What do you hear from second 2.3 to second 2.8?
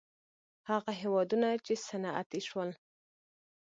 شول.